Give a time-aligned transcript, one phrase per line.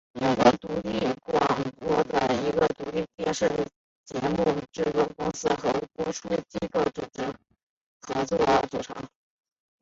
[0.15, 3.47] 英国独立广播是英国的一个由独立电视
[4.03, 7.39] 节目制作公司和播出机构组成的
[8.01, 8.39] 合作
[8.71, 8.93] 组织。